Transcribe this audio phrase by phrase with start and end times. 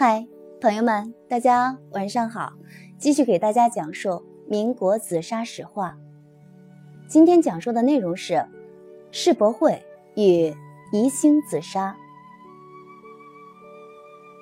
[0.00, 0.28] 嗨，
[0.60, 2.52] 朋友们，大家晚上好！
[2.98, 5.98] 继续给大家讲述民国紫砂史话。
[7.08, 8.46] 今天讲述的内容是
[9.10, 9.84] 世博会
[10.14, 10.54] 与
[10.92, 11.96] 宜兴紫砂。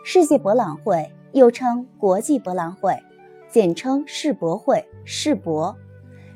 [0.04, 2.94] 世界博览会又称国际博览会，
[3.48, 5.74] 简称世博会、世博，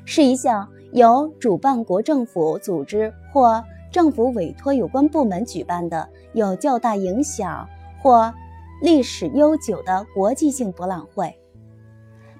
[0.03, 7.69] 是一项由主办国政府组织或政府委托有关部门举办的，有较大影响
[8.01, 8.33] 或
[8.81, 11.37] 历史悠久的国际性博览会，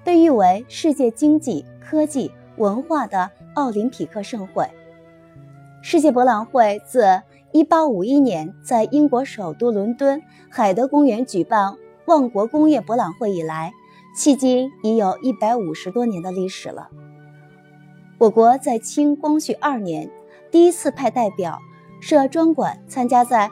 [0.02, 4.68] 被誉为世界经济、科技、文化的奥林匹克盛会。
[5.82, 10.20] 世界博览会自1851年在英国首都伦敦
[10.50, 13.72] 海德公园举办万国工业博览会以来，
[14.18, 16.88] 迄今已有一百五十多年的历史了。
[18.18, 20.10] 我国在清光绪二年。
[20.50, 21.58] 第一次派代表
[21.98, 23.48] 设专馆参加在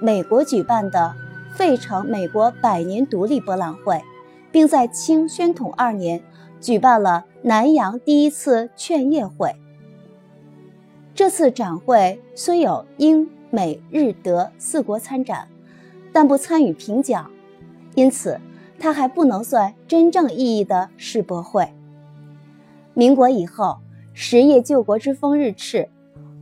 [0.00, 1.12] 美国举办的
[1.54, 4.02] 费城美国百年独立博览会，
[4.50, 6.22] 并在清宣统二年
[6.60, 9.54] 举办了南洋第一次劝业会。
[11.14, 15.46] 这次展会虽有英美日德四国参展，
[16.12, 17.30] 但不参与评奖，
[17.94, 18.40] 因此
[18.78, 21.68] 它还不能算真正意义的世博会。
[22.94, 23.78] 民国以后，
[24.14, 25.88] 实业救国之风日炽。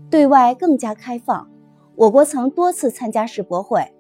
[0.08, 1.48] 对外更加开放，
[1.94, 3.92] 我国曾多次参加世博会，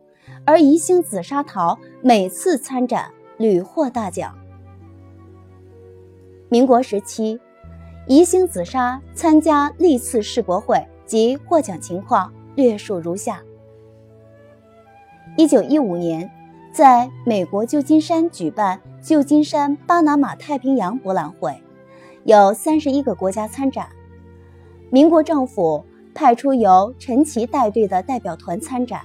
[0.44, 4.36] 而宜兴紫砂陶每次参展屡获大奖。
[6.48, 7.38] 民国时期，
[8.06, 13.42] 宜兴紫砂参加历次世博会及获奖情况略述如下：
[15.36, 16.30] 一九一五年，
[16.72, 21.62] 在美国旧金山举办旧金山巴拿马太平洋博览会，
[22.24, 23.88] 有三十一个国家参展，
[24.90, 25.84] 民国政府。
[26.12, 29.00] 派出由陈奇带队的代表团参展，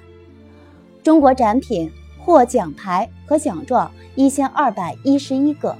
[1.05, 5.77] 中国展品获奖牌和奖状一千二百一十一个。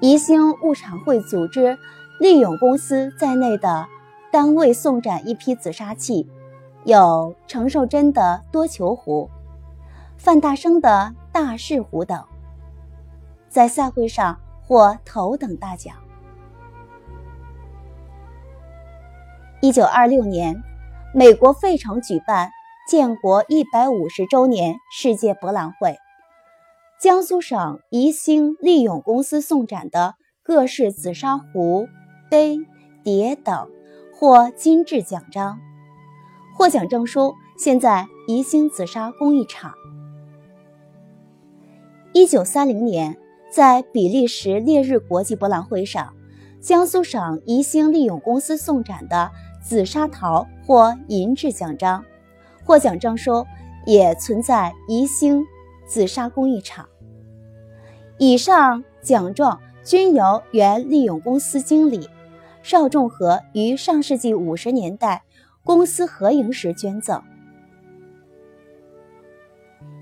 [0.00, 1.78] 宜兴物产会组织
[2.18, 3.86] 利永公司在内的
[4.32, 6.26] 单位送展一批紫砂器，
[6.84, 9.28] 有程寿珍的多球壶、
[10.16, 12.24] 范大生的大势壶等，
[13.50, 15.94] 在赛会上获头等大奖。
[19.60, 20.62] 一九二六年，
[21.12, 22.50] 美国费城举办
[22.86, 25.96] 建国一百五十周年世界博览会，
[27.00, 31.88] 江苏省宜兴利永公司送展的各式紫砂壶、
[32.30, 32.58] 杯、
[33.02, 33.70] 碟等
[34.12, 35.58] 获金质奖章，
[36.54, 39.72] 获奖证书现在宜兴紫砂工艺厂。
[42.12, 43.16] 一九三零年，
[43.50, 46.12] 在比利时烈日国际博览会上，
[46.60, 49.30] 江苏省宜兴利永公司送展的。
[49.66, 52.04] 紫砂陶或银质奖章，
[52.64, 53.46] 获奖证书
[53.86, 55.44] 也存在宜兴
[55.86, 56.88] 紫砂工艺厂。
[58.18, 62.08] 以上奖状均由原利永公司经理
[62.62, 65.24] 邵仲和于上世纪五十年代
[65.62, 67.22] 公私合营时捐赠。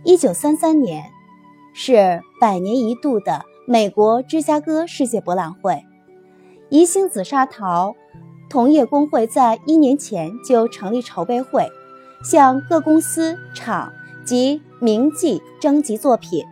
[0.04, 1.04] 一九三三年
[1.74, 5.84] 是百年一度的美国芝加哥世界博览会，
[6.68, 7.94] 宜兴紫砂陶。
[8.50, 11.70] 同业工会在一年前就成立筹备会，
[12.22, 13.92] 向各公司、厂
[14.24, 16.44] 及名妓征集作品。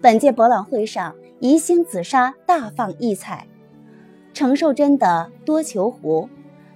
[0.00, 3.46] 本届博览会上，宜兴紫砂大放异彩，
[4.32, 6.28] 程寿珍的多球壶、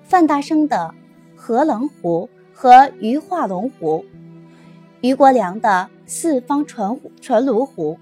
[0.02, 0.94] 范大生的
[1.34, 4.04] 合棱壶和鱼化龙壶、
[5.00, 7.98] 余国良的四方传传炉壶、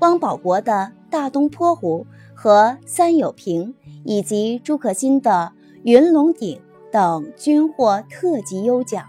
[0.00, 3.74] 汪保国的大东坡壶和三友瓶。
[4.04, 5.52] 以及朱可心的
[5.84, 6.60] 云龙鼎
[6.92, 9.06] 等均获特级优奖。